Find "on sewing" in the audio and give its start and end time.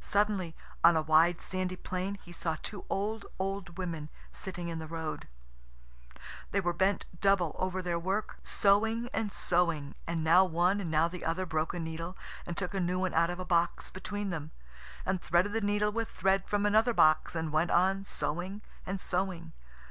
17.70-18.62